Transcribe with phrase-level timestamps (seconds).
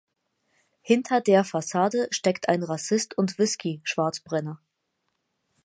[0.81, 4.59] Hinter der Fassade steckt ein Rassist und Whiskey-Schwarzbrenner.